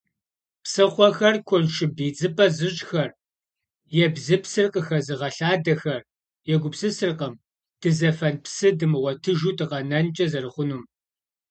[0.63, 3.09] Псыхъуэхэр куэншыб идзыпӀэ зыщӀхэр,
[4.05, 6.01] ебзыпсыр къыхэзыгъэлъадэхэр
[6.53, 7.33] егупсысыркъым
[7.81, 10.83] дызэфэн псы дымыгъуэтыжу дыкъэнэнкӀэ зэрыхъунум.